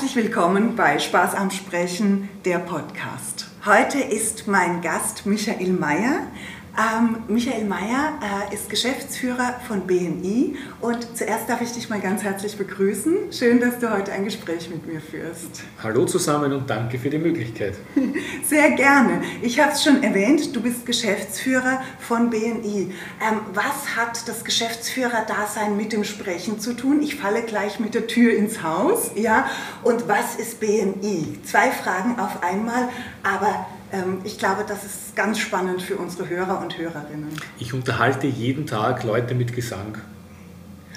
[0.00, 3.50] Herzlich willkommen bei Spaß am Sprechen, der Podcast.
[3.66, 6.22] Heute ist mein Gast Michael Mayer.
[6.78, 12.22] Ähm, Michael Mayer äh, ist Geschäftsführer von BNI und zuerst darf ich dich mal ganz
[12.22, 13.32] herzlich begrüßen.
[13.32, 15.62] Schön, dass du heute ein Gespräch mit mir führst.
[15.82, 17.74] Hallo zusammen und danke für die Möglichkeit.
[18.46, 19.22] Sehr gerne.
[19.42, 22.92] Ich habe es schon erwähnt, du bist Geschäftsführer von BNI.
[23.20, 27.02] Ähm, was hat das Geschäftsführer-Dasein mit dem Sprechen zu tun?
[27.02, 29.10] Ich falle gleich mit der Tür ins Haus.
[29.16, 29.50] Ja?
[29.82, 31.38] Und was ist BNI?
[31.44, 32.88] Zwei Fragen auf einmal,
[33.22, 33.66] aber
[34.24, 37.28] ich glaube, das ist ganz spannend für unsere Hörer und Hörerinnen.
[37.58, 39.96] Ich unterhalte jeden Tag Leute mit Gesang.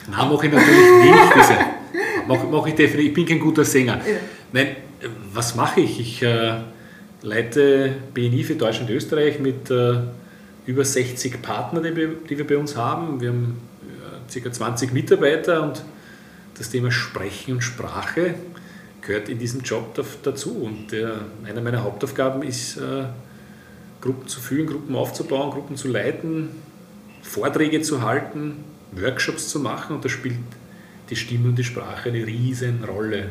[0.10, 1.36] Nein, mache ich natürlich nicht.
[1.36, 1.58] Diese,
[2.28, 3.10] mache, mache ich definitiv.
[3.10, 3.98] Ich bin kein guter Sänger.
[3.98, 4.18] Ja.
[4.52, 4.76] Nein,
[5.34, 6.00] was mache ich?
[6.00, 6.60] Ich äh,
[7.22, 10.00] leite BNI für Deutschland und Österreich mit äh,
[10.66, 13.20] über 60 Partnern, die wir, die wir bei uns haben.
[13.22, 13.60] Wir haben
[14.36, 14.52] äh, ca.
[14.52, 15.84] 20 Mitarbeiter und
[16.58, 18.36] das Thema Sprechen und Sprache
[19.06, 20.52] gehört in diesem Job dazu.
[20.52, 23.06] Und der, eine meiner Hauptaufgaben ist, äh,
[24.02, 26.50] Gruppen zu führen, Gruppen aufzubauen, Gruppen zu leiten,
[27.22, 29.96] Vorträge zu halten, Workshops zu machen.
[29.96, 30.38] Und da spielt
[31.10, 33.30] die Stimme und die Sprache eine riesen Rolle.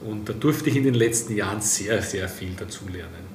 [0.00, 3.25] Und da durfte ich in den letzten Jahren sehr, sehr viel dazulernen.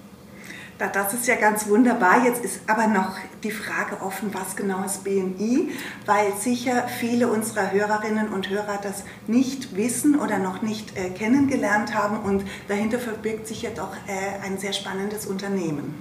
[0.87, 2.25] Das ist ja ganz wunderbar.
[2.25, 5.69] Jetzt ist aber noch die Frage offen, was genau ist BNI,
[6.05, 11.93] weil sicher viele unserer Hörerinnen und Hörer das nicht wissen oder noch nicht äh, kennengelernt
[11.93, 15.93] haben und dahinter verbirgt sich ja doch äh, ein sehr spannendes Unternehmen.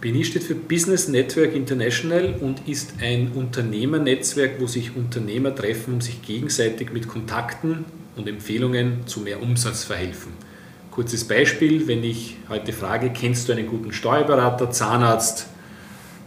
[0.00, 6.00] BNI steht für Business Network International und ist ein Unternehmernetzwerk, wo sich Unternehmer treffen, um
[6.00, 7.84] sich gegenseitig mit Kontakten
[8.16, 10.32] und Empfehlungen zu mehr Umsatz verhelfen.
[10.94, 15.48] Kurzes Beispiel, wenn ich heute frage, kennst du einen guten Steuerberater, Zahnarzt,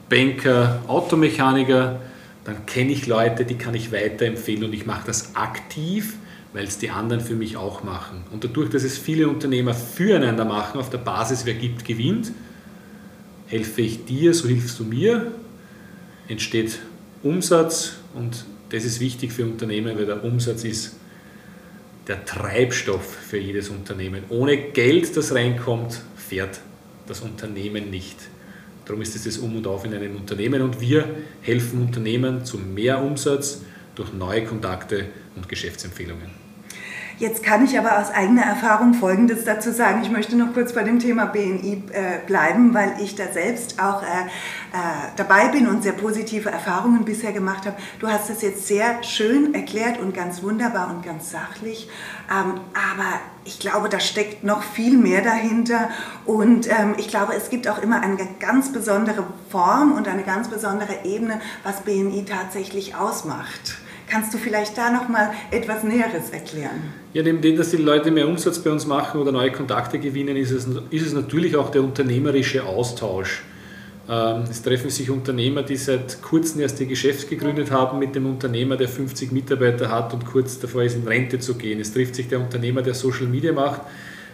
[0.09, 2.01] Banker, Automechaniker,
[2.43, 6.15] dann kenne ich Leute, die kann ich weiterempfehlen und ich mache das aktiv,
[6.51, 8.25] weil es die anderen für mich auch machen.
[8.33, 12.33] Und dadurch, dass es viele Unternehmer füreinander machen, auf der Basis, wer gibt, gewinnt,
[13.45, 15.31] helfe ich dir, so hilfst du mir,
[16.27, 16.79] entsteht
[17.23, 20.97] Umsatz und das ist wichtig für Unternehmen, weil der Umsatz ist
[22.07, 24.23] der Treibstoff für jedes Unternehmen.
[24.29, 26.61] Ohne Geld, das reinkommt, fährt
[27.07, 28.17] das Unternehmen nicht.
[28.85, 31.03] Darum ist es das Um und Auf in einem Unternehmen und wir
[31.41, 33.61] helfen Unternehmen zu mehr Umsatz
[33.95, 36.46] durch neue Kontakte und Geschäftsempfehlungen.
[37.19, 40.03] Jetzt kann ich aber aus eigener Erfahrung Folgendes dazu sagen.
[40.03, 44.03] Ich möchte noch kurz bei dem Thema BNI äh, bleiben, weil ich da selbst auch
[44.03, 47.75] äh, äh, dabei bin und sehr positive Erfahrungen bisher gemacht habe.
[47.97, 51.89] Du hast es jetzt sehr schön erklärt und ganz wunderbar und ganz sachlich.
[52.29, 55.89] Ähm, aber ich glaube, da steckt noch viel mehr dahinter.
[56.23, 60.49] Und ähm, ich glaube, es gibt auch immer eine ganz besondere Form und eine ganz
[60.49, 63.79] besondere Ebene, was BNI tatsächlich ausmacht.
[64.09, 66.81] Kannst du vielleicht da noch mal etwas Näheres erklären?
[67.13, 70.37] Ja, neben dem, dass die Leute mehr Umsatz bei uns machen oder neue Kontakte gewinnen,
[70.37, 73.43] ist es, ist es natürlich auch der unternehmerische Austausch.
[74.09, 78.25] Ähm, es treffen sich Unternehmer, die seit kurzem erst ihr Geschäft gegründet haben, mit dem
[78.25, 81.81] Unternehmer, der 50 Mitarbeiter hat und kurz davor ist, in Rente zu gehen.
[81.81, 83.81] Es trifft sich der Unternehmer, der Social Media macht,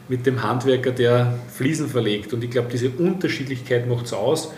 [0.08, 2.32] mit dem Handwerker, der Fliesen verlegt.
[2.34, 4.52] Und ich glaube, diese Unterschiedlichkeit macht es aus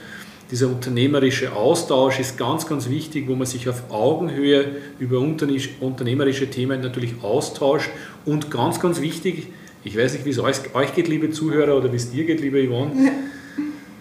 [0.52, 6.82] dieser unternehmerische Austausch ist ganz, ganz wichtig, wo man sich auf Augenhöhe über unternehmerische Themen
[6.82, 7.90] natürlich austauscht.
[8.26, 9.48] Und ganz, ganz wichtig,
[9.84, 12.68] ich weiß nicht, wie es euch geht, liebe Zuhörer, oder wie es dir geht, liebe
[12.68, 13.12] Yvonne,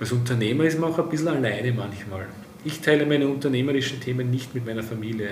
[0.01, 2.27] als Unternehmer ist man auch ein bisschen alleine manchmal.
[2.65, 5.31] Ich teile meine unternehmerischen Themen nicht mit meiner Familie,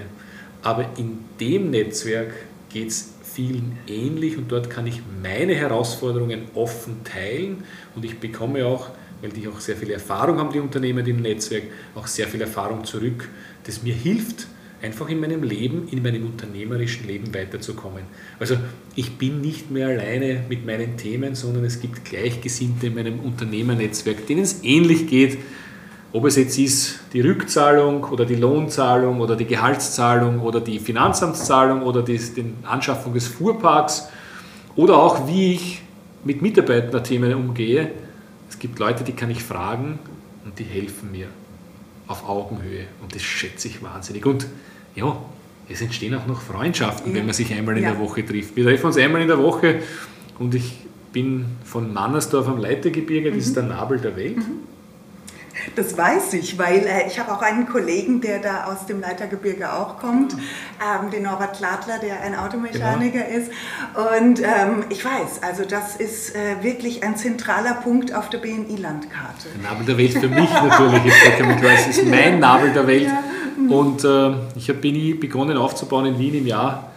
[0.63, 2.33] aber in dem Netzwerk
[2.71, 8.67] geht es vielen ähnlich und dort kann ich meine Herausforderungen offen teilen und ich bekomme
[8.67, 8.91] auch
[9.23, 12.85] weil die auch sehr viel Erfahrung haben, die Unternehmen im Netzwerk, auch sehr viel Erfahrung
[12.85, 13.29] zurück,
[13.65, 14.49] das mir hilft,
[14.83, 18.03] einfach in meinem Leben, in meinem unternehmerischen Leben weiterzukommen.
[18.41, 18.57] Also
[18.97, 24.27] ich bin nicht mehr alleine mit meinen Themen, sondern es gibt Gleichgesinnte in meinem Unternehmernetzwerk,
[24.27, 25.39] denen es ähnlich geht,
[26.13, 31.83] ob es jetzt ist die Rückzahlung oder die Lohnzahlung oder die Gehaltszahlung oder die Finanzamtszahlung
[31.83, 32.21] oder die,
[32.65, 34.09] Anschaffung des Fuhrparks
[34.77, 35.83] oder auch wie ich
[36.25, 37.93] mit Mitarbeiterthemen umgehe,
[38.63, 39.99] gibt Leute, die kann ich fragen
[40.45, 41.27] und die helfen mir
[42.07, 44.25] auf Augenhöhe und das schätze ich wahnsinnig.
[44.25, 44.47] Und
[44.95, 45.17] ja,
[45.69, 47.19] es entstehen auch noch Freundschaften, ja.
[47.19, 47.91] wenn man sich einmal in ja.
[47.91, 48.55] der Woche trifft.
[48.55, 49.81] Wir treffen uns einmal in der Woche
[50.39, 50.75] und ich
[51.13, 53.41] bin von Mannersdorf am Leitergebirge, das mhm.
[53.41, 54.37] ist der Nabel der Welt.
[54.37, 54.72] Mhm.
[55.77, 59.73] Das weiß ich, weil äh, ich habe auch einen Kollegen, der da aus dem Leitergebirge
[59.73, 63.39] auch kommt, ähm, den Norbert Kladler, der ein Automechaniker genau.
[63.39, 63.51] ist.
[63.95, 69.49] Und ähm, ich weiß, also das ist äh, wirklich ein zentraler Punkt auf der BNI-Landkarte.
[69.55, 71.05] Der Nabel der Welt für mich natürlich,
[71.47, 73.09] mit weiß, ist mein Nabel der Welt.
[73.09, 73.23] Ja.
[73.69, 76.92] Und äh, ich habe BNI begonnen aufzubauen in Wien im Jahr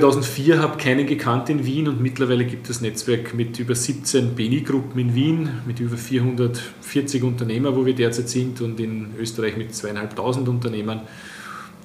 [0.00, 4.98] 2004 habe keinen gekannt in Wien und mittlerweile gibt es Netzwerk mit über 17 BNI-Gruppen
[4.98, 10.48] in Wien, mit über 440 Unternehmern, wo wir derzeit sind und in Österreich mit zweieinhalbtausend
[10.48, 11.02] Unternehmern.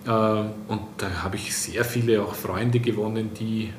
[0.07, 3.69] Äh, und da habe ich sehr viele auch Freunde gewonnen, die,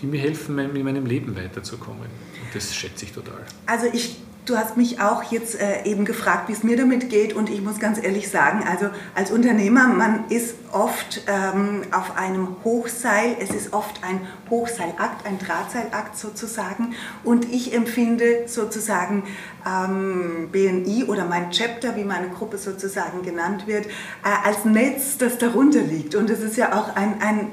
[0.00, 2.04] die mir helfen, in meinem Leben weiterzukommen.
[2.04, 3.44] Und das schätze ich total.
[3.66, 4.16] Also ich
[4.46, 7.34] Du hast mich auch jetzt äh, eben gefragt, wie es mir damit geht.
[7.34, 12.54] Und ich muss ganz ehrlich sagen, also als Unternehmer, man ist oft ähm, auf einem
[12.62, 16.94] Hochseil, es ist oft ein Hochseilakt, ein Drahtseilakt sozusagen.
[17.24, 19.24] Und ich empfinde sozusagen
[19.66, 23.90] ähm, BNI oder mein Chapter, wie meine Gruppe sozusagen genannt wird, äh,
[24.44, 26.14] als Netz, das darunter liegt.
[26.14, 27.50] Und es ist ja auch ein, ein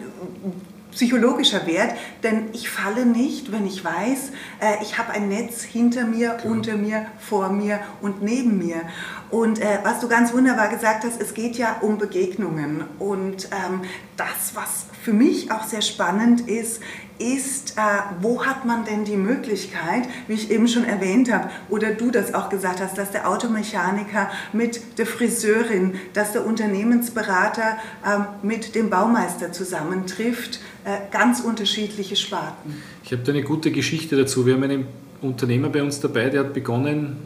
[0.93, 4.31] psychologischer Wert, denn ich falle nicht, wenn ich weiß,
[4.61, 6.55] äh, ich habe ein Netz hinter mir, genau.
[6.55, 8.81] unter mir, vor mir und neben mir.
[9.29, 12.83] Und äh, was du ganz wunderbar gesagt hast, es geht ja um Begegnungen.
[12.99, 13.81] Und ähm,
[14.15, 16.81] das, was für mich auch sehr spannend ist,
[17.19, 17.81] ist, äh,
[18.21, 22.33] wo hat man denn die Möglichkeit, wie ich eben schon erwähnt habe, oder du das
[22.33, 28.89] auch gesagt hast, dass der Automechaniker mit der Friseurin, dass der Unternehmensberater äh, mit dem
[28.89, 32.81] Baumeister zusammentrifft, äh, ganz unterschiedliche Sparten.
[33.03, 34.45] Ich habe da eine gute Geschichte dazu.
[34.45, 34.87] Wir haben einen
[35.21, 37.17] Unternehmer bei uns dabei, der hat begonnen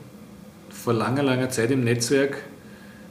[0.70, 2.38] vor langer, langer Zeit im Netzwerk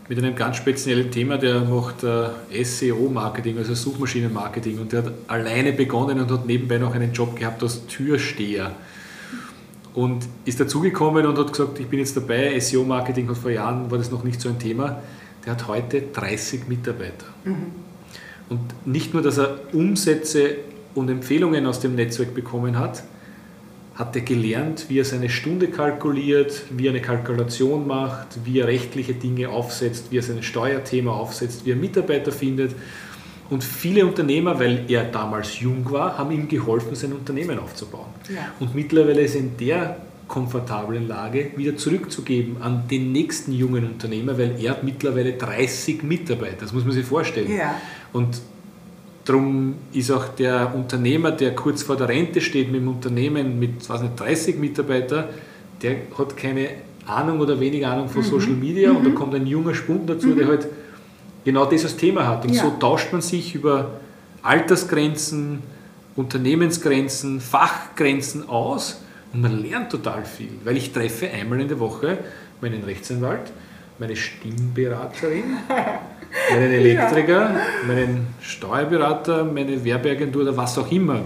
[0.09, 5.73] mit einem ganz speziellen Thema, der macht äh, SEO-Marketing, also Suchmaschinenmarketing und der hat alleine
[5.73, 8.73] begonnen und hat nebenbei noch einen Job gehabt als Türsteher
[9.95, 13.99] und ist dazugekommen und hat gesagt, ich bin jetzt dabei, SEO-Marketing hat vor Jahren, war
[13.99, 15.03] das noch nicht so ein Thema,
[15.45, 17.27] der hat heute 30 Mitarbeiter.
[17.45, 17.73] Mhm.
[18.49, 20.57] Und nicht nur, dass er Umsätze
[20.95, 23.03] und Empfehlungen aus dem Netzwerk bekommen hat,
[23.97, 28.67] hat er gelernt, wie er seine Stunde kalkuliert, wie er eine Kalkulation macht, wie er
[28.67, 32.75] rechtliche Dinge aufsetzt, wie er sein Steuerthema aufsetzt, wie er Mitarbeiter findet.
[33.49, 38.09] Und viele Unternehmer, weil er damals jung war, haben ihm geholfen, sein Unternehmen aufzubauen.
[38.29, 38.53] Ja.
[38.61, 39.97] Und mittlerweile ist er in der
[40.29, 46.57] komfortablen Lage, wieder zurückzugeben an den nächsten jungen Unternehmer, weil er hat mittlerweile 30 Mitarbeiter.
[46.61, 47.57] Das muss man sich vorstellen.
[47.57, 47.81] Ja.
[48.13, 48.41] Und
[49.27, 53.89] Darum ist auch der Unternehmer, der kurz vor der Rente steht mit dem Unternehmen mit
[53.89, 55.25] was nicht, 30 Mitarbeitern,
[55.83, 56.69] der hat keine
[57.07, 58.27] Ahnung oder wenig Ahnung von mhm.
[58.27, 58.99] Social Media mhm.
[58.99, 59.15] und da mhm.
[59.17, 60.37] kommt ein junger Spund dazu, mhm.
[60.37, 60.69] der halt
[61.45, 62.45] genau dieses Thema hat.
[62.45, 62.63] Und ja.
[62.63, 64.01] so tauscht man sich über
[64.43, 65.61] Altersgrenzen,
[66.15, 69.03] Unternehmensgrenzen, Fachgrenzen aus
[69.33, 72.19] und man lernt total viel, weil ich treffe einmal in der Woche
[72.61, 73.53] meinen Rechtsanwalt,
[73.99, 75.57] meine Stimmberaterin,
[76.51, 77.61] meinen Elektriker, ja.
[77.87, 81.21] meinen Steuerberater, meine Werbeagentur oder was auch immer,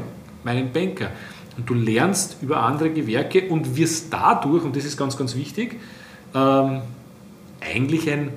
[0.45, 1.11] meinen Banker.
[1.57, 5.77] Und du lernst über andere Gewerke und wirst dadurch, und das ist ganz, ganz wichtig,
[6.35, 6.83] ähm,
[7.61, 8.31] eigentlich ein,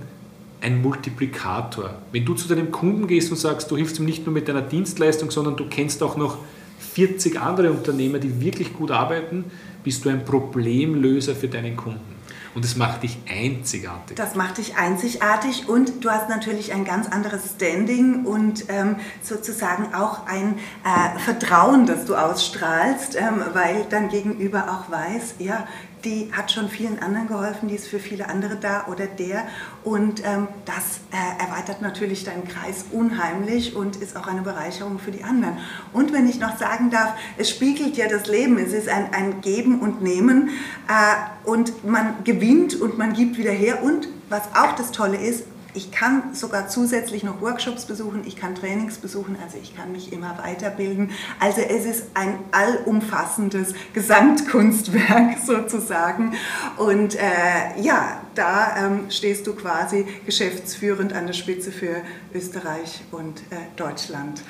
[0.61, 1.91] ein Multiplikator.
[2.11, 4.61] Wenn du zu deinem Kunden gehst und sagst, du hilfst ihm nicht nur mit deiner
[4.61, 6.39] Dienstleistung, sondern du kennst auch noch
[6.79, 9.45] 40 andere Unternehmer, die wirklich gut arbeiten,
[9.83, 12.12] bist du ein Problemlöser für deinen Kunden.
[12.55, 14.15] Und es macht dich einzigartig.
[14.15, 19.93] Das macht dich einzigartig und du hast natürlich ein ganz anderes Standing und ähm, sozusagen
[19.93, 25.67] auch ein äh, Vertrauen, das du ausstrahlst, ähm, weil dein Gegenüber auch weiß, ja,
[26.03, 29.45] die hat schon vielen anderen geholfen, die ist für viele andere da oder der.
[29.83, 35.11] Und ähm, das äh, erweitert natürlich deinen Kreis unheimlich und ist auch eine Bereicherung für
[35.11, 35.57] die anderen.
[35.93, 39.41] Und wenn ich noch sagen darf, es spiegelt ja das Leben, es ist ein, ein
[39.41, 40.49] Geben und Nehmen
[40.87, 43.83] äh, und man gewinnt und man gibt wieder her.
[43.83, 48.55] Und was auch das Tolle ist, ich kann sogar zusätzlich noch Workshops besuchen, ich kann
[48.55, 51.11] Trainings besuchen, also ich kann mich immer weiterbilden.
[51.39, 56.33] Also es ist ein allumfassendes Gesamtkunstwerk sozusagen.
[56.77, 61.97] Und äh, ja, da ähm, stehst du quasi geschäftsführend an der Spitze für
[62.33, 64.41] Österreich und äh, Deutschland.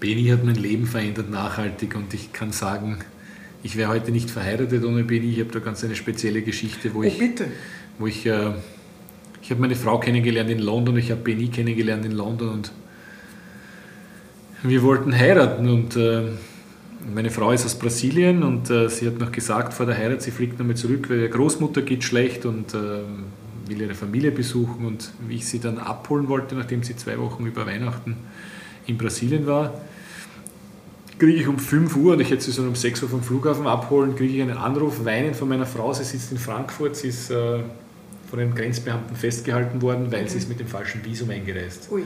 [0.00, 2.98] Beni hat mein Leben verändert nachhaltig und ich kann sagen,
[3.62, 5.32] ich wäre heute nicht verheiratet ohne Beni.
[5.32, 7.20] Ich habe da ganz eine spezielle Geschichte, wo oh, ich,
[7.98, 8.52] wo ich äh,
[9.42, 12.72] ich habe meine Frau kennengelernt in London, ich habe Benny kennengelernt in London und
[14.62, 16.22] wir wollten heiraten und äh,
[17.14, 20.30] meine Frau ist aus Brasilien und äh, sie hat noch gesagt vor der Heirat, sie
[20.30, 22.78] fliegt nochmal zurück, weil ihre Großmutter geht schlecht und äh,
[23.66, 27.46] will ihre Familie besuchen und wie ich sie dann abholen wollte, nachdem sie zwei Wochen
[27.46, 28.16] über Weihnachten
[28.86, 29.80] in Brasilien war,
[31.18, 33.66] kriege ich um 5 Uhr und ich hätte sie so um 6 Uhr vom Flughafen
[33.66, 37.30] abholen, kriege ich einen Anruf, weinen von meiner Frau, sie sitzt in Frankfurt, sie ist
[37.30, 37.60] äh,
[38.30, 40.28] von den Grenzbeamten festgehalten worden, weil mhm.
[40.28, 41.90] sie ist mit dem falschen Visum eingereist.
[41.90, 42.04] Mhm.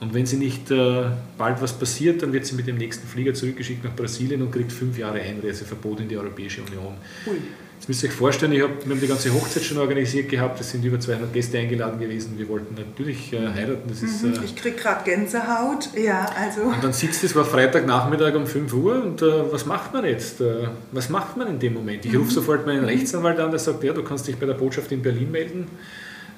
[0.00, 1.04] Und wenn sie nicht äh,
[1.38, 4.70] bald was passiert, dann wird sie mit dem nächsten Flieger zurückgeschickt nach Brasilien und kriegt
[4.70, 6.94] fünf Jahre Einreiseverbot in die Europäische Union.
[7.26, 7.36] Ui.
[7.78, 10.58] Jetzt müsst ihr euch vorstellen, ich hab, wir haben die ganze Hochzeit schon organisiert gehabt,
[10.60, 12.38] es sind über 200 Gäste eingeladen gewesen.
[12.38, 13.82] Wir wollten natürlich äh, heiraten.
[13.88, 14.32] Das ist, mhm.
[14.32, 15.90] äh, ich kriege gerade Gänsehaut.
[15.94, 16.62] Ja, also.
[16.62, 20.40] Und dann sitzt es, war Freitagnachmittag um 5 Uhr und äh, was macht man jetzt?
[20.40, 22.04] Äh, was macht man in dem Moment?
[22.06, 22.30] Ich rufe mhm.
[22.30, 25.30] sofort meinen Rechtsanwalt an, der sagt, ja, du kannst dich bei der Botschaft in Berlin
[25.30, 25.66] melden.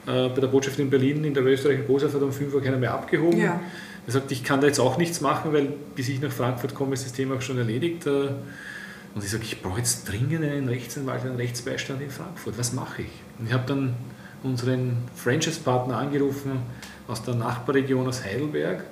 [0.06, 2.78] Äh, bei der Botschaft in Berlin in der österreichischen Botschaft hat um 5 Uhr keiner
[2.78, 3.38] mehr abgehoben.
[3.38, 3.60] Ja.
[4.06, 6.94] Er sagt, ich kann da jetzt auch nichts machen, weil bis ich nach Frankfurt komme,
[6.94, 8.06] ist das Thema auch schon erledigt.
[9.18, 12.56] Und ich sage, ich brauche jetzt dringend einen Rechtsanwalt, einen Rechtsbeistand in Frankfurt.
[12.56, 13.08] Was mache ich?
[13.36, 13.94] Und ich habe dann
[14.44, 16.52] unseren Franchise-Partner angerufen
[17.08, 18.84] aus der Nachbarregion aus Heidelberg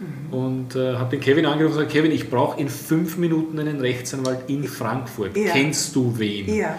[0.00, 0.32] mhm.
[0.32, 3.78] und äh, habe den Kevin angerufen und gesagt, Kevin, ich brauche in fünf Minuten einen
[3.78, 5.36] Rechtsanwalt in Frankfurt.
[5.36, 5.52] Ja.
[5.52, 6.48] Kennst du wen?
[6.54, 6.78] Ja.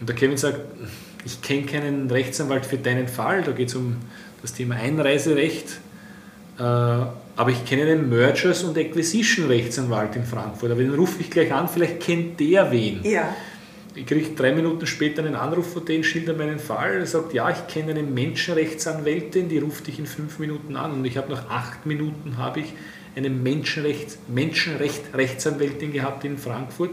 [0.00, 0.60] Und der Kevin sagt,
[1.26, 3.42] ich kenne keinen Rechtsanwalt für deinen Fall.
[3.42, 3.96] Da geht es um
[4.40, 5.80] das Thema Einreiserecht.
[6.58, 6.62] Äh,
[7.36, 10.70] aber ich kenne einen Mergers- und Acquisition-Rechtsanwalt in Frankfurt.
[10.70, 13.00] Aber den rufe ich gleich an, vielleicht kennt der wen.
[13.04, 13.34] Ja.
[13.94, 16.96] Ich kriege drei Minuten später einen Anruf von denen, schildert meinen Fall.
[16.96, 20.92] Er sagt, ja, ich kenne eine Menschenrechtsanwältin, die ruft dich in fünf Minuten an.
[20.92, 22.72] Und ich habe nach acht Minuten habe ich
[23.14, 26.90] eine Menschenrecht, Menschenrecht-Rechtsanwältin gehabt in Frankfurt.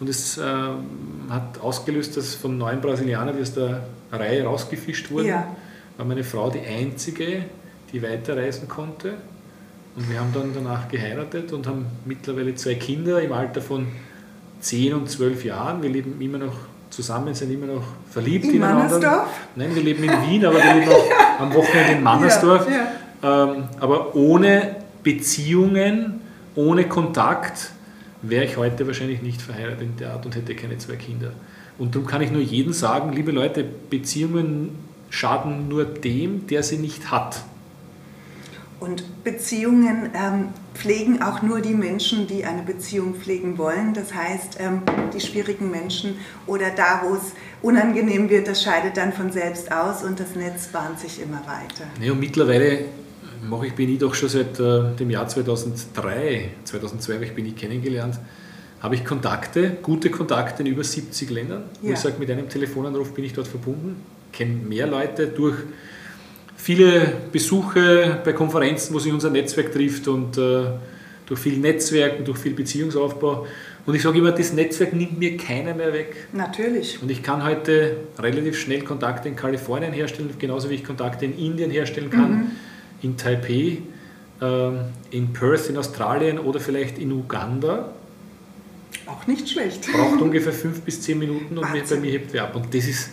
[0.00, 0.42] Und es äh,
[1.30, 5.56] hat ausgelöst, dass von neun Brasilianern, die aus der Reihe rausgefischt wurden, ja.
[5.96, 7.44] war meine Frau die einzige,
[7.92, 9.14] die weiterreisen konnte.
[9.96, 13.86] Und wir haben dann danach geheiratet und haben mittlerweile zwei Kinder im Alter von
[14.60, 15.82] 10 und 12 Jahren.
[15.82, 16.56] Wir leben immer noch
[16.90, 18.98] zusammen, sind immer noch verliebt in ineinander.
[18.98, 19.28] Mannersdorf?
[19.56, 21.04] Nein, wir leben in Wien, aber wir leben auch
[21.40, 22.66] am Wochenende in Mannersdorf.
[22.68, 22.76] Ja,
[23.22, 23.44] ja.
[23.44, 26.20] Ähm, aber ohne Beziehungen,
[26.54, 27.70] ohne Kontakt
[28.22, 31.32] wäre ich heute wahrscheinlich nicht verheiratet in der Art und hätte keine zwei Kinder.
[31.78, 34.70] Und darum kann ich nur jedem sagen, liebe Leute, Beziehungen
[35.10, 37.42] schaden nur dem, der sie nicht hat.
[38.84, 43.94] Und Beziehungen ähm, pflegen auch nur die Menschen, die eine Beziehung pflegen wollen.
[43.94, 44.82] Das heißt, ähm,
[45.14, 50.04] die schwierigen Menschen oder da, wo es unangenehm wird, das scheidet dann von selbst aus
[50.04, 51.86] und das Netz bahnt sich immer weiter.
[51.98, 52.80] Ja, und mittlerweile
[53.48, 58.18] mache ich BNI doch schon seit äh, dem Jahr 2003, 2002 habe ich BNI kennengelernt,
[58.82, 61.62] habe ich Kontakte, gute Kontakte in über 70 Ländern.
[61.80, 61.88] Ja.
[61.88, 63.96] Wo ich sage, mit einem Telefonanruf bin ich dort verbunden,
[64.30, 65.56] kenne mehr Leute durch
[66.64, 70.64] viele Besuche bei Konferenzen, wo sich unser Netzwerk trifft und äh,
[71.26, 73.46] durch viel Netzwerken, durch viel Beziehungsaufbau.
[73.84, 76.28] Und ich sage immer, das Netzwerk nimmt mir keiner mehr weg.
[76.32, 77.02] Natürlich.
[77.02, 81.36] Und ich kann heute relativ schnell Kontakte in Kalifornien herstellen, genauso wie ich Kontakte in
[81.36, 82.50] Indien herstellen kann, mhm.
[83.02, 83.82] in Taipei,
[84.40, 84.70] äh,
[85.10, 87.92] in Perth in Australien oder vielleicht in Uganda.
[89.04, 89.86] Auch nicht schlecht.
[89.92, 92.56] Braucht ungefähr fünf bis zehn Minuten und bei mir hebt wer ab.
[92.56, 93.10] Und das ist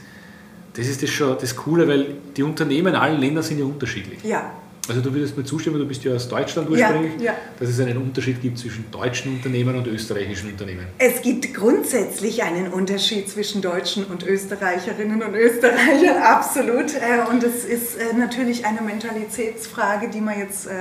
[0.74, 4.24] das ist das schon das Coole, weil die Unternehmen in allen Ländern sind ja unterschiedlich.
[4.24, 4.52] Ja.
[4.90, 7.34] Also du würdest mir zustimmen, du bist ja aus Deutschland ursprünglich, ja, ja.
[7.60, 10.88] dass es einen Unterschied gibt zwischen deutschen Unternehmen und österreichischen Unternehmen.
[10.98, 16.96] Es gibt grundsätzlich einen Unterschied zwischen Deutschen und Österreicherinnen und Österreichern, absolut.
[16.96, 20.72] Äh, und es ist äh, natürlich eine Mentalitätsfrage, die man jetzt äh,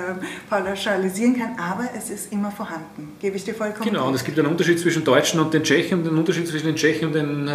[0.49, 4.39] pauschalisieren kann, aber es ist immer vorhanden, gebe ich dir vollkommen Genau, und es gibt
[4.39, 7.49] einen Unterschied zwischen Deutschen und den Tschechen und einen Unterschied zwischen den Tschechen und den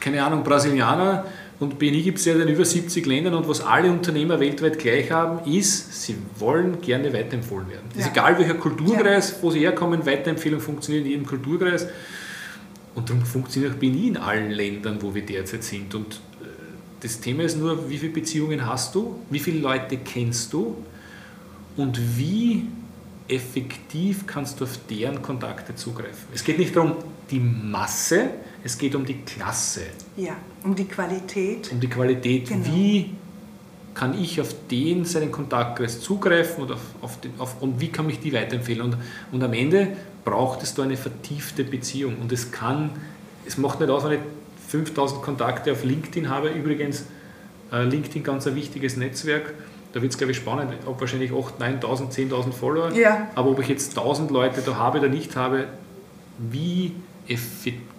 [0.00, 1.24] keine Ahnung, Brasilianer
[1.60, 5.10] und BNI gibt es ja in über 70 Ländern und was alle Unternehmer weltweit gleich
[5.12, 7.88] haben, ist, sie wollen gerne weiterempfohlen werden.
[7.94, 8.00] Ja.
[8.00, 9.36] ist egal welcher Kulturkreis, ja.
[9.42, 11.86] wo sie herkommen, Weiterempfehlung funktioniert in jedem Kulturkreis.
[12.94, 15.94] Und darum funktioniert auch BNI in allen Ländern, wo wir derzeit sind.
[15.94, 16.46] Und äh,
[17.00, 20.76] das Thema ist nur, wie viele Beziehungen hast du, wie viele Leute kennst du
[21.76, 22.66] und wie
[23.28, 26.26] effektiv kannst du auf deren Kontakte zugreifen.
[26.34, 26.96] Es geht nicht darum,
[27.30, 28.30] die Masse,
[28.64, 29.82] es geht um die Klasse.
[30.16, 31.70] Ja, um die Qualität.
[31.72, 32.48] Um die Qualität.
[32.48, 32.66] Genau.
[32.66, 33.10] Wie
[33.94, 38.06] kann ich auf den seinen Kontaktkreis zugreifen und, auf, auf den, auf, und wie kann
[38.06, 38.82] mich die weiterempfehlen?
[38.82, 38.96] Und,
[39.32, 39.88] und am Ende
[40.24, 42.16] braucht es da eine vertiefte Beziehung.
[42.20, 42.90] Und es kann,
[43.46, 44.20] es macht nicht aus, wenn ich
[44.68, 46.48] 5000 Kontakte auf LinkedIn habe.
[46.50, 47.04] Übrigens,
[47.72, 49.52] äh, LinkedIn ganz ein wichtiges Netzwerk.
[49.92, 50.72] Da wird es, glaube ich, spannend.
[50.80, 52.92] Ich habe wahrscheinlich 8.000, 9.000, 10.000 Follower.
[52.92, 53.28] Ja.
[53.34, 55.66] Aber ob ich jetzt 1000 Leute da habe oder nicht habe,
[56.38, 56.92] wie
[57.28, 57.91] effektiv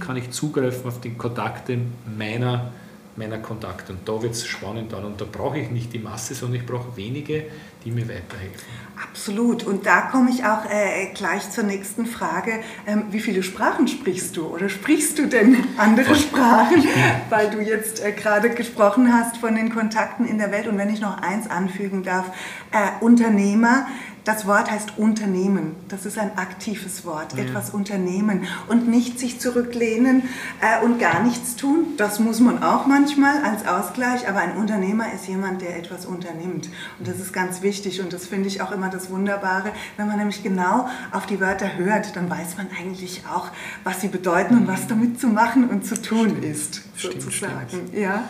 [0.00, 1.78] kann ich zugreifen auf die Kontakte
[2.16, 2.72] meiner,
[3.16, 3.92] meiner Kontakte.
[3.92, 5.04] Und da wird es spannend dann.
[5.04, 7.44] Und da brauche ich nicht die Masse, sondern ich brauche wenige,
[7.84, 8.68] die mir weiterhelfen.
[9.02, 9.64] Absolut.
[9.64, 12.60] Und da komme ich auch äh, gleich zur nächsten Frage.
[12.86, 16.84] Ähm, wie viele Sprachen sprichst du oder sprichst du denn andere Sprachen?
[17.30, 20.66] Weil du jetzt äh, gerade gesprochen hast von den Kontakten in der Welt.
[20.66, 22.26] Und wenn ich noch eins anfügen darf,
[22.72, 23.86] äh, Unternehmer,
[24.30, 25.74] Das Wort heißt Unternehmen.
[25.88, 27.36] Das ist ein aktives Wort.
[27.36, 27.42] Ja.
[27.42, 30.22] Etwas unternehmen und nicht sich zurücklehnen
[30.60, 31.96] äh, und gar nichts tun.
[31.96, 34.28] Das muss man auch manchmal als Ausgleich.
[34.28, 36.68] Aber ein Unternehmer ist jemand, der etwas unternimmt.
[37.00, 38.00] Und das ist ganz wichtig.
[38.00, 39.72] Und das finde ich auch immer das Wunderbare.
[39.96, 43.48] Wenn man nämlich genau auf die Wörter hört, dann weiß man eigentlich auch,
[43.82, 46.44] was sie bedeuten und was damit zu machen und zu tun stimmt.
[46.44, 46.82] ist.
[46.96, 47.68] Sozusagen.
[47.68, 48.22] Stimmt, Ja.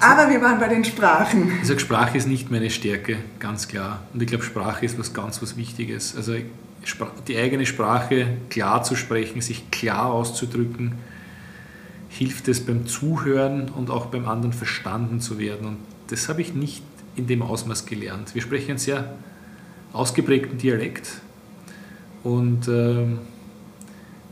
[0.00, 1.52] Aber wir waren bei den Sprachen.
[1.60, 4.02] Ich sage, Sprache ist nicht meine Stärke, ganz klar.
[4.14, 6.16] Und ich glaube, Sprache ist was ganz was Wichtiges.
[6.16, 6.34] Also
[7.28, 10.94] die eigene Sprache klar zu sprechen, sich klar auszudrücken,
[12.08, 15.66] hilft es beim Zuhören und auch beim anderen verstanden zu werden.
[15.66, 15.76] Und
[16.08, 16.82] das habe ich nicht
[17.14, 18.34] in dem Ausmaß gelernt.
[18.34, 19.12] Wir sprechen einen sehr
[19.92, 21.20] ausgeprägten Dialekt
[22.22, 23.06] und äh,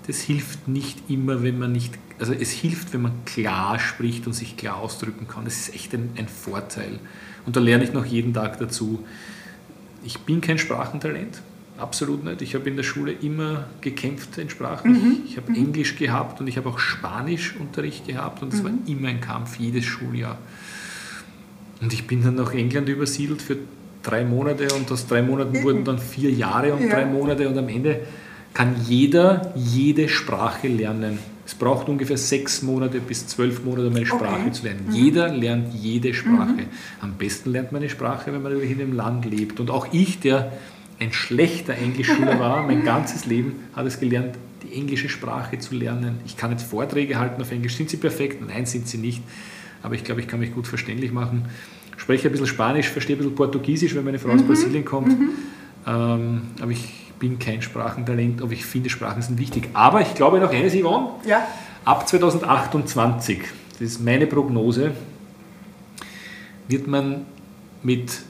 [0.08, 4.32] das hilft nicht immer, wenn man nicht also es hilft, wenn man klar spricht und
[4.32, 5.44] sich klar ausdrücken kann.
[5.44, 6.98] Das ist echt ein, ein Vorteil.
[7.46, 9.04] Und da lerne ich noch jeden Tag dazu.
[10.04, 11.42] Ich bin kein Sprachentalent,
[11.76, 12.42] absolut nicht.
[12.42, 14.92] Ich habe in der Schule immer gekämpft in Sprachen.
[14.92, 15.22] Mhm.
[15.24, 15.56] Ich, ich habe mhm.
[15.56, 18.64] Englisch gehabt und ich habe auch Spanischunterricht gehabt und es mhm.
[18.64, 20.38] war immer ein Kampf, jedes Schuljahr.
[21.80, 23.56] Und ich bin dann nach England übersiedelt für
[24.02, 26.94] drei Monate und aus drei Monaten wurden dann vier Jahre und ja.
[26.94, 28.00] drei Monate und am Ende
[28.54, 31.18] kann jeder jede Sprache lernen.
[31.46, 34.52] Es braucht ungefähr sechs Monate bis zwölf Monate, um eine Sprache okay.
[34.52, 34.86] zu lernen.
[34.88, 34.94] Mhm.
[34.94, 36.52] Jeder lernt jede Sprache.
[36.52, 36.66] Mhm.
[37.00, 39.58] Am besten lernt man eine Sprache, wenn man in einem Land lebt.
[39.58, 40.52] Und auch ich, der
[41.00, 46.18] ein schlechter Englischschüler war, mein ganzes Leben hat es gelernt, die englische Sprache zu lernen.
[46.26, 47.76] Ich kann jetzt Vorträge halten auf Englisch.
[47.76, 48.42] Sind sie perfekt?
[48.46, 49.22] Nein, sind sie nicht.
[49.82, 51.44] Aber ich glaube, ich kann mich gut verständlich machen.
[51.96, 54.48] Spreche ein bisschen Spanisch, verstehe ein bisschen Portugiesisch, wenn meine Frau aus mhm.
[54.48, 55.18] Brasilien kommt.
[55.18, 55.28] Mhm.
[55.86, 59.70] Ähm, aber ich bin kein Sprachentalent, aber ich finde, Sprachen sind wichtig.
[59.72, 61.08] Aber ich glaube noch eines, Yvonne.
[61.26, 61.46] Ja.
[61.84, 63.40] Ab 2028,
[63.72, 64.92] das ist meine Prognose,
[66.68, 67.26] wird man
[67.82, 68.20] mit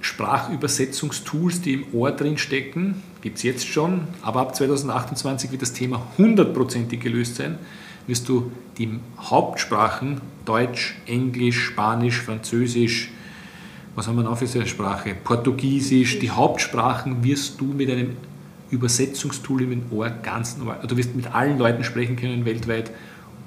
[0.00, 5.72] Sprachübersetzungstools, die im Ohr drin stecken, gibt es jetzt schon, aber ab 2028 wird das
[5.72, 7.58] Thema hundertprozentig gelöst sein,
[8.06, 13.10] wirst du die Hauptsprachen Deutsch, Englisch, Spanisch, Französisch,
[14.00, 15.14] was haben wir noch für eine Sprache?
[15.14, 18.16] Portugiesisch, die Hauptsprachen wirst du mit einem
[18.70, 22.92] Übersetzungstool im Ohr ganz normal, du wirst mit allen Leuten sprechen können weltweit,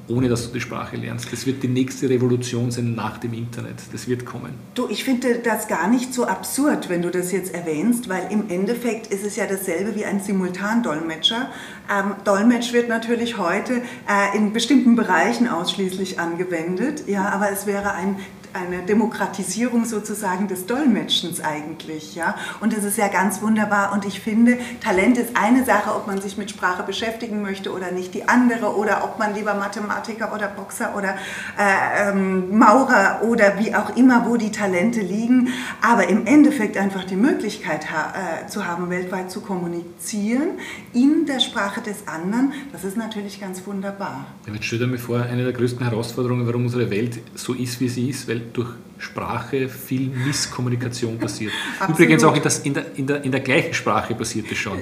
[0.07, 1.33] ohne dass du die Sprache lernst.
[1.33, 3.77] Das wird die nächste Revolution sein nach dem Internet.
[3.93, 4.51] Das wird kommen.
[4.75, 8.48] Du, ich finde das gar nicht so absurd, wenn du das jetzt erwähnst, weil im
[8.50, 11.50] Endeffekt ist es ja dasselbe wie ein Simultandolmetscher.
[11.92, 17.94] Ähm, Dolmetsch wird natürlich heute äh, in bestimmten Bereichen ausschließlich angewendet, ja, aber es wäre
[17.94, 18.18] ein
[18.53, 22.16] eine Demokratisierung sozusagen des Dolmetschens eigentlich.
[22.16, 22.35] Ja?
[22.61, 23.94] Und das ist ja ganz wunderbar.
[23.94, 27.92] Und ich finde, Talent ist eine Sache, ob man sich mit Sprache beschäftigen möchte oder
[27.92, 31.16] nicht die andere, oder ob man lieber Mathematiker oder Boxer oder
[31.57, 35.50] äh, ähm, Maurer oder wie auch immer, wo die Talente liegen.
[35.81, 40.59] Aber im Endeffekt einfach die Möglichkeit ha äh, zu haben, weltweit zu kommunizieren
[40.94, 44.25] in der Sprache des anderen, das ist natürlich ganz wunderbar.
[44.46, 47.89] Jetzt stell dir mal vor, eine der größten Herausforderungen, warum unsere Welt so ist, wie
[47.89, 51.51] sie ist, weil durch Sprache viel Misskommunikation passiert.
[51.88, 54.79] Übrigens auch in, das, in, der, in, der, in der gleichen Sprache passiert das schon.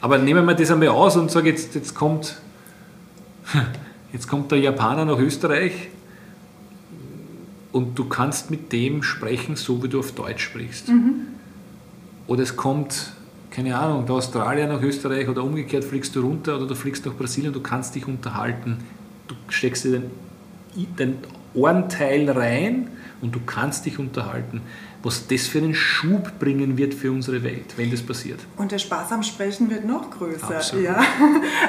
[0.00, 2.36] Aber nehmen wir das einmal aus und sagen, jetzt, jetzt, kommt,
[4.12, 5.88] jetzt kommt der Japaner nach Österreich
[7.72, 10.88] und du kannst mit dem sprechen, so wie du auf Deutsch sprichst.
[10.88, 11.28] Mhm.
[12.26, 13.12] Oder es kommt,
[13.50, 17.14] keine Ahnung, der Australier nach Österreich oder umgekehrt fliegst du runter oder du fliegst nach
[17.14, 18.78] Brasilien, du kannst dich unterhalten.
[19.28, 20.10] Du steckst dir den,
[20.98, 21.18] den
[21.56, 22.90] Ohrenteil rein
[23.20, 24.62] und du kannst dich unterhalten
[25.06, 28.40] was das für einen Schub bringen wird für unsere Welt, wenn das passiert.
[28.56, 30.56] Und der Spaß am Sprechen wird noch größer.
[30.56, 30.84] Absolut.
[30.84, 31.00] Ja?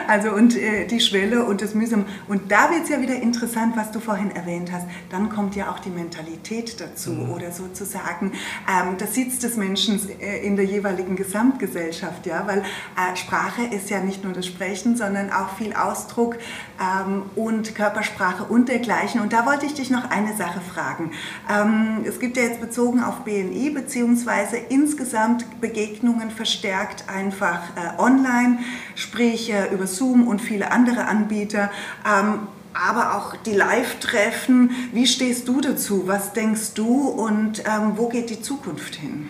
[0.08, 2.06] Also und äh, die Schwelle und das Mühsam.
[2.28, 4.86] Und da wird es ja wieder interessant, was du vorhin erwähnt hast.
[5.10, 7.32] Dann kommt ja auch die Mentalität dazu mhm.
[7.32, 8.32] oder sozusagen
[8.68, 12.26] ähm, das Sitz des Menschen äh, in der jeweiligen Gesamtgesellschaft.
[12.26, 12.48] Ja?
[12.48, 16.38] Weil äh, Sprache ist ja nicht nur das Sprechen, sondern auch viel Ausdruck
[16.82, 19.20] ähm, und Körpersprache und dergleichen.
[19.22, 21.12] Und da wollte ich dich noch eine Sache fragen.
[21.52, 28.60] Ähm, es gibt ja jetzt bezogen auf BNI beziehungsweise insgesamt Begegnungen verstärkt einfach äh, online,
[28.96, 31.70] sprich äh, über Zoom und viele andere Anbieter.
[32.06, 32.40] Ähm,
[32.74, 34.72] aber auch die Live-Treffen.
[34.94, 36.04] Wie stehst du dazu?
[36.06, 39.30] Was denkst du und ähm, wo geht die Zukunft hin?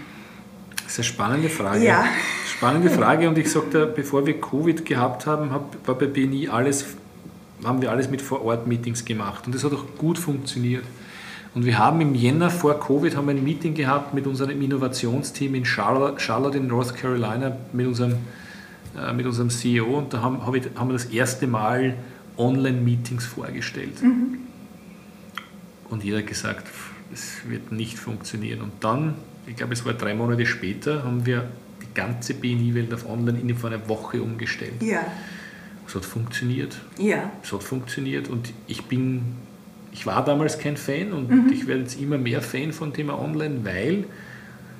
[0.84, 1.84] Das ist eine spannende Frage.
[1.84, 2.06] Ja.
[2.56, 6.86] Spannende Frage und ich sagte, bevor wir Covid gehabt haben, war bei BNI alles,
[7.64, 10.84] haben wir alles mit Vor-Ort-Meetings gemacht und das hat auch gut funktioniert.
[11.58, 15.66] Und wir haben im Jänner vor Covid haben ein Meeting gehabt mit unserem Innovationsteam in
[15.66, 18.14] Charlotte, Charlotte in North Carolina mit unserem,
[18.96, 21.96] äh, mit unserem CEO und da haben, hab ich, haben wir das erste Mal
[22.38, 24.04] Online-Meetings vorgestellt.
[24.04, 24.38] Mhm.
[25.90, 26.68] Und jeder hat gesagt,
[27.12, 28.62] es wird nicht funktionieren.
[28.62, 29.16] Und dann,
[29.48, 31.50] ich glaube es war drei Monate später, haben wir
[31.82, 34.84] die ganze BNI-Welt auf Online innerhalb von einer Woche umgestellt.
[34.84, 35.08] Ja.
[35.88, 36.78] Es hat funktioniert.
[37.00, 37.32] Ja.
[37.42, 39.38] Es hat funktioniert und ich bin,
[39.98, 41.52] ich war damals kein Fan und mhm.
[41.52, 44.06] ich werde jetzt immer mehr Fan von Thema Online, weil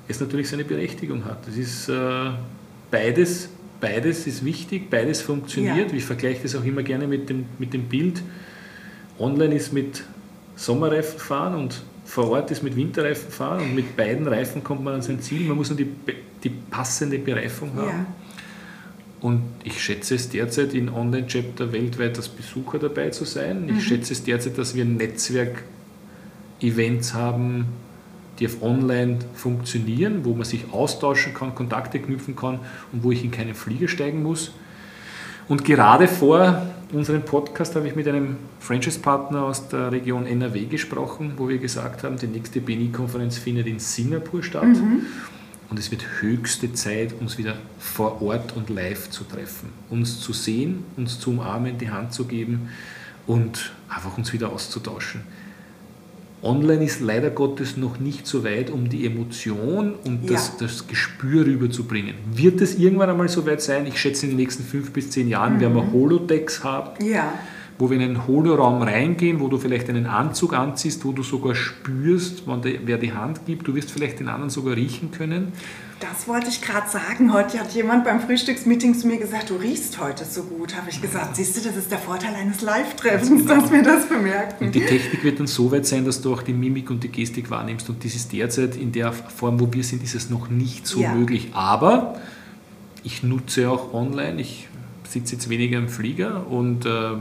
[0.06, 1.46] es natürlich seine Berechtigung hat.
[1.48, 2.30] Es ist äh,
[2.90, 3.48] beides,
[3.80, 5.90] beides ist wichtig, beides funktioniert.
[5.90, 5.96] Ja.
[5.96, 8.22] Ich vergleiche das auch immer gerne mit dem, mit dem Bild.
[9.18, 10.04] Online ist mit
[10.54, 14.94] Sommerreifen fahren und vor Ort ist mit Winterreifen fahren und mit beiden Reifen kommt man
[14.94, 15.46] an sein Ziel.
[15.48, 15.90] Man muss nur die,
[16.44, 17.88] die passende Bereifung haben.
[17.88, 18.06] Ja.
[19.20, 23.64] Und ich schätze es derzeit in Online-Chapter weltweit als Besucher dabei zu sein.
[23.66, 23.80] Ich mhm.
[23.80, 27.64] schätze es derzeit, dass wir Netzwerk-Events haben,
[28.38, 32.60] die auf Online funktionieren, wo man sich austauschen kann, Kontakte knüpfen kann
[32.92, 34.52] und wo ich in keinen Flieger steigen muss.
[35.48, 41.32] Und gerade vor unserem Podcast habe ich mit einem Franchise-Partner aus der Region NRW gesprochen,
[41.36, 44.64] wo wir gesagt haben, die nächste BNI-Konferenz findet in Singapur statt.
[44.64, 45.06] Mhm.
[45.70, 50.32] Und es wird höchste Zeit, uns wieder vor Ort und live zu treffen, uns zu
[50.32, 52.70] sehen, uns zu umarmen, die Hand zu geben
[53.26, 55.22] und einfach uns wieder auszutauschen.
[56.40, 60.66] Online ist leider Gottes noch nicht so weit, um die Emotion und das, ja.
[60.66, 62.14] das Gespür rüberzubringen.
[62.32, 63.86] Wird es irgendwann einmal so weit sein?
[63.86, 65.60] Ich schätze, in den nächsten fünf bis zehn Jahren mhm.
[65.60, 67.04] werden wir Holodecks haben.
[67.04, 67.32] Ja
[67.78, 71.54] wo wir in einen Holoraum reingehen, wo du vielleicht einen Anzug anziehst, wo du sogar
[71.54, 73.68] spürst, wer die Hand gibt.
[73.68, 75.52] Du wirst vielleicht den anderen sogar riechen können.
[76.00, 77.32] Das wollte ich gerade sagen.
[77.32, 80.76] Heute hat jemand beim Frühstücksmeeting zu mir gesagt, du riechst heute so gut.
[80.76, 83.60] Habe ich gesagt, siehst du, das ist der Vorteil eines Live-Treffens, genau.
[83.60, 84.66] dass wir das bemerken.
[84.66, 87.08] Und die Technik wird dann so weit sein, dass du auch die Mimik und die
[87.08, 87.88] Gestik wahrnimmst.
[87.88, 91.00] Und das ist derzeit in der Form, wo wir sind, ist es noch nicht so
[91.00, 91.12] ja.
[91.12, 91.50] möglich.
[91.52, 92.20] Aber
[93.02, 94.40] ich nutze auch online.
[94.40, 94.68] Ich
[95.08, 97.16] sitze jetzt weniger im Flieger und äh,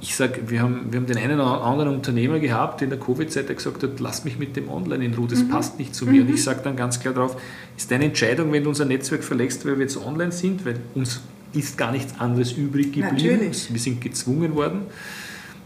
[0.00, 3.48] ich sage, wir haben, wir haben den einen oder anderen Unternehmer gehabt, in der Covid-Zeit,
[3.48, 5.48] der gesagt hat, lass mich mit dem Online in Ruhe, das mhm.
[5.48, 6.22] passt nicht zu mir.
[6.22, 6.28] Mhm.
[6.28, 7.36] Und ich sage dann ganz klar darauf,
[7.76, 11.20] ist deine Entscheidung, wenn du unser Netzwerk verlässt, weil wir jetzt online sind, weil uns
[11.52, 13.16] ist gar nichts anderes übrig geblieben.
[13.16, 13.72] Natürlich.
[13.72, 14.82] Wir sind gezwungen worden,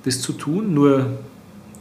[0.05, 0.75] das zu tun.
[0.75, 1.19] Nur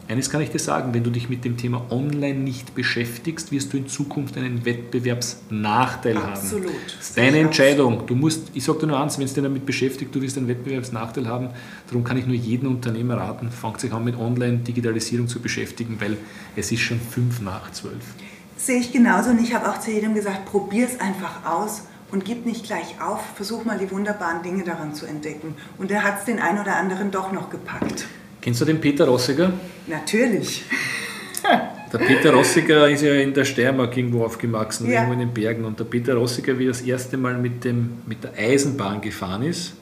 [0.07, 3.73] eines kann ich dir sagen, wenn du dich mit dem Thema Online nicht beschäftigst, wirst
[3.73, 6.65] du in Zukunft einen Wettbewerbsnachteil Absolut.
[6.67, 6.75] haben.
[6.85, 8.05] Das ist deine Entscheidung.
[8.05, 10.47] Du musst, ich sage dir nur eins, wenn du dich damit beschäftigt, du wirst einen
[10.47, 11.49] Wettbewerbsnachteil haben.
[11.87, 16.17] Darum kann ich nur jedem Unternehmer raten, fangt sich an mit Online-Digitalisierung zu beschäftigen, weil
[16.55, 18.03] es ist schon fünf nach zwölf.
[18.57, 22.25] Sehe ich genauso und ich habe auch zu jedem gesagt, probier es einfach aus und
[22.25, 25.55] gib nicht gleich auf, versuch mal die wunderbaren Dinge daran zu entdecken.
[25.77, 28.05] Und er hat es den einen oder anderen doch noch gepackt.
[28.41, 29.53] Kennst du den Peter Rossiger?
[29.87, 30.63] Natürlich.
[31.93, 34.95] Der Peter Rossiger ist ja in der Steiermark irgendwo aufgewachsen, ja.
[34.95, 35.63] irgendwo in den Bergen.
[35.63, 39.43] Und der Peter Rossiger, wie er das erste Mal mit, dem, mit der Eisenbahn gefahren
[39.43, 39.75] ist,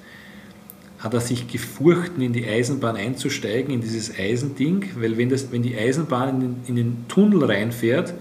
[1.00, 5.62] hat er sich gefurchten, in die Eisenbahn einzusteigen, in dieses Eisending, weil wenn, das, wenn
[5.62, 8.14] die Eisenbahn in den, in den Tunnel reinfährt,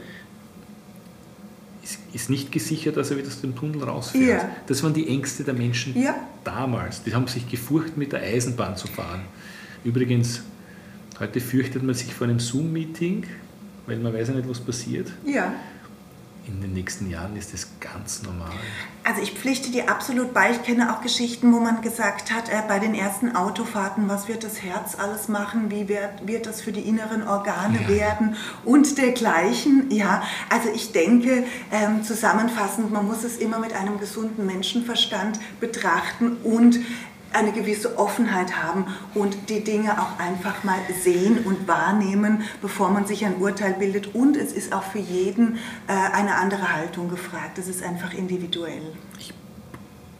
[1.84, 4.42] ist, ist, nicht gesichert, dass er wieder aus dem Tunnel rausfährt.
[4.42, 4.50] Ja.
[4.66, 6.14] Das waren die Ängste der Menschen ja.
[6.44, 7.02] damals.
[7.04, 9.22] Die haben sich gefurcht, mit der Eisenbahn zu fahren.
[9.84, 10.42] Übrigens,
[11.20, 13.24] heute fürchtet man sich vor einem Zoom-Meeting,
[13.86, 15.12] weil man weiß ja nicht, was passiert.
[15.24, 15.52] Ja.
[16.44, 18.50] In den nächsten Jahren ist das ganz normal.
[19.04, 20.50] Also ich pflichte dir absolut bei.
[20.50, 24.42] Ich kenne auch Geschichten, wo man gesagt hat, äh, bei den ersten Autofahrten, was wird
[24.42, 27.88] das Herz alles machen, wie wird, wird das für die inneren Organe ja.
[27.88, 29.88] werden und dergleichen.
[29.92, 36.38] Ja, also ich denke, ähm, zusammenfassend, man muss es immer mit einem gesunden Menschenverstand betrachten
[36.42, 36.80] und
[37.32, 43.06] eine gewisse Offenheit haben und die Dinge auch einfach mal sehen und wahrnehmen, bevor man
[43.06, 44.14] sich ein Urteil bildet.
[44.14, 47.58] Und es ist auch für jeden äh, eine andere Haltung gefragt.
[47.58, 48.82] Es ist einfach individuell.
[49.18, 49.32] Ich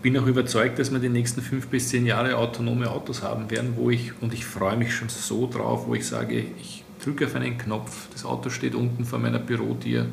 [0.03, 3.75] bin auch überzeugt, dass wir die nächsten fünf bis zehn Jahre autonome Autos haben werden,
[3.77, 7.35] wo ich, und ich freue mich schon so drauf, wo ich sage, ich drücke auf
[7.37, 10.07] einen Knopf, das Auto steht unten vor meiner Bürotür,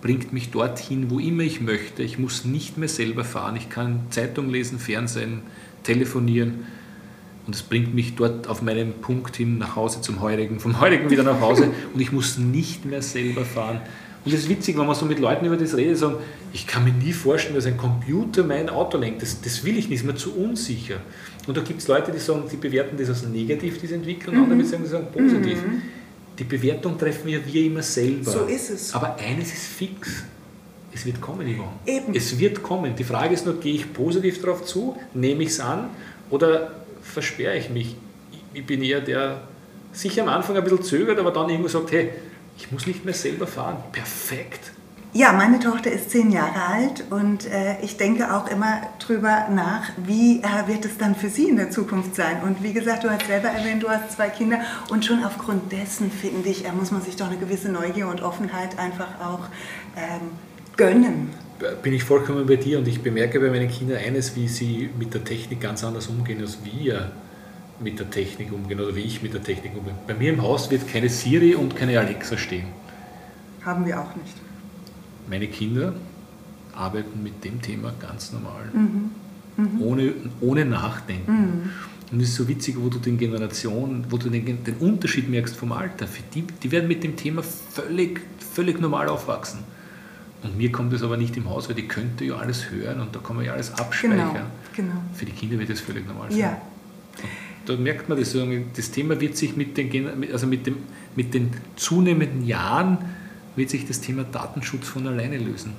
[0.00, 2.02] bringt mich dorthin, wo immer ich möchte.
[2.02, 5.42] Ich muss nicht mehr selber fahren, ich kann Zeitung lesen, Fernsehen,
[5.84, 6.66] telefonieren
[7.46, 11.10] und es bringt mich dort auf meinem Punkt hin nach Hause zum Heurigen, vom Heurigen
[11.10, 13.80] wieder nach Hause und ich muss nicht mehr selber fahren.
[14.24, 16.16] Und das ist witzig, wenn man so mit Leuten über das redet, sagen,
[16.54, 19.20] ich kann mir nie vorstellen, dass ein Computer mein Auto lenkt.
[19.20, 20.96] Das, das will ich nicht, ist mir zu unsicher.
[21.46, 24.50] Und da gibt es Leute, die sagen, die bewerten das als negativ, diese Entwicklung, und
[24.50, 25.62] andere sagen, die sagen positiv.
[25.62, 25.82] Mhm.
[26.38, 28.30] Die Bewertung treffen wir wir immer selber.
[28.30, 28.94] So ist es.
[28.94, 30.24] Aber eines ist fix
[30.94, 31.72] es wird kommen, Yvonne.
[31.86, 32.14] Eben.
[32.14, 32.94] Es wird kommen.
[32.96, 35.88] Die Frage ist nur, gehe ich positiv darauf zu, nehme ich es an
[36.30, 37.96] oder versperre ich mich?
[38.52, 39.42] Ich bin eher der,
[39.92, 42.10] sicher am Anfang ein bisschen zögert, aber dann irgendwo sagt, hey,
[42.56, 43.76] ich muss nicht mehr selber fahren.
[43.90, 44.70] Perfekt.
[45.12, 49.90] Ja, meine Tochter ist zehn Jahre alt und äh, ich denke auch immer drüber nach,
[49.96, 52.42] wie äh, wird es dann für sie in der Zukunft sein.
[52.42, 54.58] Und wie gesagt, du hast selber erwähnt, du hast zwei Kinder
[54.90, 58.22] und schon aufgrund dessen, finde ich, äh, muss man sich doch eine gewisse Neugier und
[58.22, 59.46] Offenheit einfach auch
[59.96, 60.32] ähm,
[60.76, 61.30] gönnen.
[61.82, 65.14] bin ich vollkommen bei dir und ich bemerke bei meinen Kindern eines, wie sie mit
[65.14, 67.12] der Technik ganz anders umgehen, als wir
[67.80, 69.94] mit der Technik umgehen oder wie ich mit der Technik umgehe.
[70.06, 72.66] Bei mir im Haus wird keine Siri und keine Alexa stehen.
[73.64, 74.34] Haben wir auch nicht.
[75.28, 75.94] Meine Kinder
[76.74, 79.10] arbeiten mit dem Thema ganz normal, mhm.
[79.56, 79.82] Mhm.
[79.82, 81.32] Ohne, ohne Nachdenken.
[81.32, 81.70] Mhm.
[82.12, 85.56] Und es ist so witzig, wo du den Generationen, wo du den, den Unterschied merkst
[85.56, 86.06] vom Alter.
[86.34, 89.60] Die, die werden mit dem Thema völlig, völlig normal aufwachsen.
[90.44, 93.16] Und mir kommt es aber nicht im Haus, weil die könnte ja alles hören und
[93.16, 94.18] da kann man ja alles abspeichern.
[94.18, 94.94] Genau, genau.
[95.14, 96.38] Für die Kinder wird das völlig normal sein.
[96.38, 96.62] Ja.
[97.64, 98.36] Da merkt man das,
[98.76, 100.76] das Thema wird sich mit den, also mit, dem,
[101.16, 102.98] mit den zunehmenden Jahren
[103.56, 105.72] wird sich das Thema Datenschutz von alleine lösen.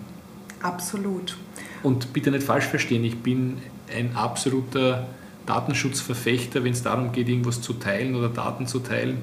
[0.61, 1.37] Absolut.
[1.83, 3.57] Und bitte nicht falsch verstehen, ich bin
[3.95, 5.07] ein absoluter
[5.45, 9.17] Datenschutzverfechter, wenn es darum geht, irgendwas zu teilen oder Daten zu teilen.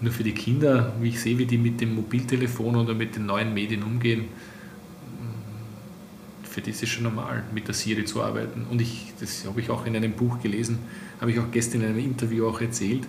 [0.00, 3.26] Nur für die Kinder, wie ich sehe, wie die mit dem Mobiltelefon oder mit den
[3.26, 4.28] neuen Medien umgehen,
[6.54, 8.64] für die ist es schon normal, mit der Siri zu arbeiten.
[8.70, 10.78] Und ich, das habe ich auch in einem Buch gelesen,
[11.20, 13.08] habe ich auch gestern in einem Interview auch erzählt.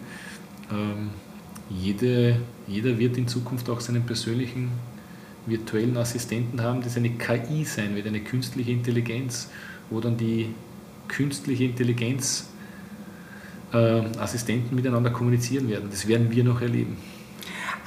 [0.72, 1.12] Ähm,
[1.70, 4.70] jede, jeder wird in Zukunft auch seinen persönlichen
[5.46, 9.50] virtuellen Assistenten haben, das eine KI sein wird, eine künstliche Intelligenz,
[9.92, 10.50] wo dann die
[11.08, 12.50] künstliche Intelligenz
[14.20, 15.90] Assistenten miteinander kommunizieren werden.
[15.90, 16.98] Das werden wir noch erleben.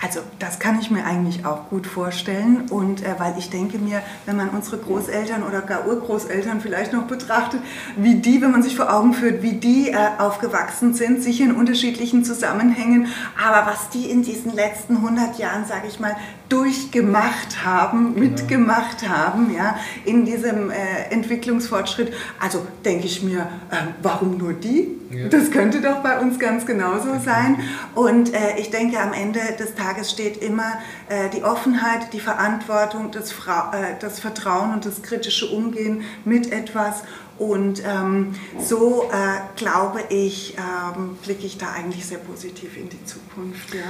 [0.00, 4.00] Also das kann ich mir eigentlich auch gut vorstellen und äh, weil ich denke mir,
[4.26, 7.60] wenn man unsere Großeltern oder gar Urgroßeltern vielleicht noch betrachtet,
[7.96, 11.52] wie die, wenn man sich vor Augen führt, wie die äh, aufgewachsen sind, sicher in
[11.52, 13.08] unterschiedlichen Zusammenhängen,
[13.44, 16.16] aber was die in diesen letzten 100 Jahren, sage ich mal,
[16.48, 18.26] durchgemacht haben, genau.
[18.26, 22.12] mitgemacht haben, ja, in diesem äh, Entwicklungsfortschritt.
[22.40, 24.98] Also denke ich mir, äh, warum nur die?
[25.10, 25.28] Ja.
[25.28, 27.58] Das könnte doch bei uns ganz genauso sein.
[27.94, 30.74] Und äh, ich denke, am Ende des Tages steht immer
[31.08, 36.52] äh, die Offenheit, die Verantwortung, das, Fra äh, das Vertrauen und das kritische Umgehen mit
[36.52, 37.02] etwas.
[37.38, 43.04] Und ähm, so äh, glaube ich, ähm, blicke ich da eigentlich sehr positiv in die
[43.04, 43.74] Zukunft.
[43.74, 43.80] Ja.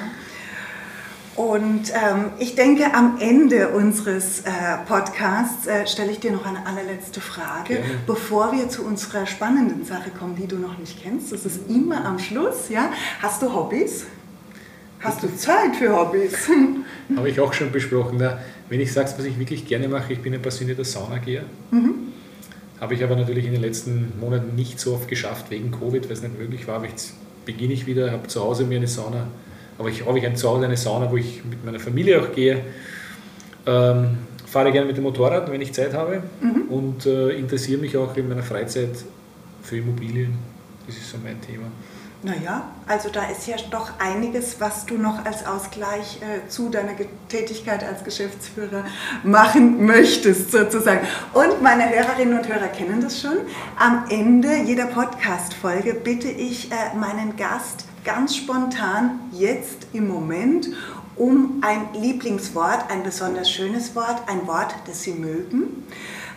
[1.38, 4.50] Und ähm, ich denke, am Ende unseres äh,
[4.88, 7.90] Podcasts äh, stelle ich dir noch eine allerletzte Frage, Gerne.
[8.08, 11.30] bevor wir zu unserer spannenden Sache kommen, die du noch nicht kennst.
[11.30, 12.70] Das ist immer am Schluss.
[12.70, 12.90] Ja?
[13.22, 14.06] Hast du Hobbys?
[14.98, 16.48] Hast du Zeit für Hobbys?
[17.16, 18.16] Habe ich auch schon besprochen.
[18.18, 21.44] Na, wenn ich sage, was ich wirklich gerne mache, ich bin ein passionierter Saunageher.
[21.70, 22.08] Mhm.
[22.80, 26.12] Habe ich aber natürlich in den letzten Monaten nicht so oft geschafft, wegen Covid, weil
[26.14, 26.74] es nicht möglich war.
[26.74, 27.12] Aber jetzt
[27.44, 29.28] beginne ich wieder, habe zu Hause mir eine Sauna
[29.78, 32.64] aber ich habe ich ein Zuhause eine Sauna, wo ich mit meiner Familie auch gehe.
[33.66, 36.62] Ähm, fahre gerne mit dem Motorrad, wenn ich Zeit habe mhm.
[36.68, 38.90] und äh, interessiere mich auch in meiner Freizeit
[39.62, 40.36] für Immobilien.
[40.86, 41.66] Das ist so mein Thema.
[42.20, 46.94] Naja, also da ist ja doch einiges, was du noch als Ausgleich äh, zu deiner
[47.28, 48.84] Tätigkeit als Geschäftsführer
[49.22, 51.06] machen möchtest, sozusagen.
[51.32, 53.36] Und meine Hörerinnen und Hörer kennen das schon.
[53.78, 60.68] Am Ende jeder Podcast-Folge bitte ich äh, meinen Gast ganz spontan jetzt im Moment
[61.16, 65.84] um ein Lieblingswort, ein besonders schönes Wort, ein Wort, das Sie mögen.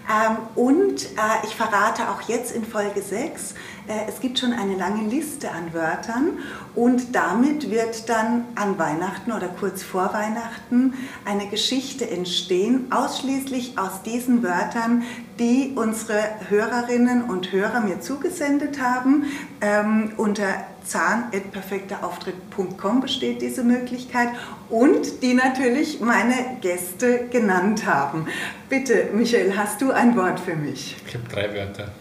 [0.10, 3.54] Ähm, und äh, ich verrate auch jetzt in Folge 6,
[3.88, 6.40] äh, es gibt schon eine lange Liste an Wörtern
[6.76, 14.02] und damit wird dann an Weihnachten oder kurz vor Weihnachten eine Geschichte entstehen, ausschließlich aus
[14.04, 15.04] diesen Wörtern,
[15.40, 16.20] die unsere
[16.50, 19.26] Hörerinnen und Hörer mir zugesendet haben.
[19.62, 20.46] Ähm, unter
[20.86, 24.30] zahn.perfekterauftritt.com besteht diese Möglichkeit
[24.70, 28.28] und die natürlich meine Gäste genannt haben.
[28.70, 30.96] Bitte, Michael, hast du ein Wort für mich?
[31.08, 31.92] Ich habe drei Wörter.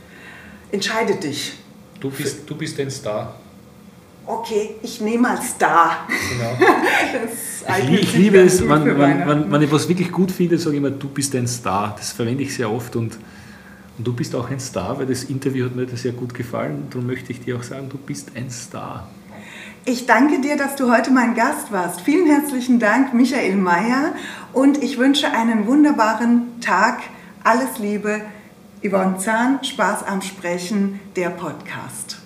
[0.73, 1.59] Entscheide dich.
[1.99, 3.35] Du bist, du bist ein Star.
[4.27, 6.07] Okay, ich nehme als Star.
[6.09, 6.57] Genau.
[7.79, 10.79] ich, ich liebe es, wenn, wenn, wenn, wenn ich was wirklich gut finde, sage ich
[10.79, 11.97] immer, du bist ein Star.
[11.99, 13.19] Das verwende ich sehr oft und
[13.99, 16.87] und du bist auch ein Star, weil das Interview hat mir sehr gut gefallen.
[16.91, 19.09] Darum möchte ich dir auch sagen, du bist ein Star.
[19.85, 22.03] Ich danke dir, dass du heute mein Gast warst.
[22.03, 24.15] Vielen herzlichen Dank, Michael Mayer.
[24.53, 27.01] Und ich wünsche einen wunderbaren Tag.
[27.45, 28.21] Alles Liebe.
[28.83, 32.20] Yvonne Zahn, Spaß am Sprechen, der Podcast.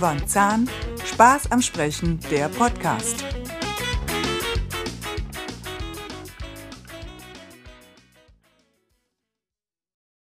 [0.00, 0.66] Yvonne Zahn,
[1.04, 3.22] Spaß am Sprechen, der Podcast.